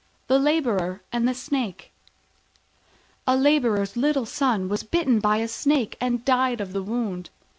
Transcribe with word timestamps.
THE 0.25 0.39
LABOURER 0.39 1.03
AND 1.13 1.27
THE 1.27 1.35
SNAKE 1.35 1.91
A 3.27 3.37
Labourer's 3.37 3.95
little 3.95 4.25
son 4.25 4.67
was 4.67 4.81
bitten 4.81 5.19
by 5.19 5.37
a 5.37 5.47
Snake 5.47 5.95
and 6.01 6.25
died 6.25 6.59
of 6.59 6.73
the 6.73 6.81
wound. 6.81 7.29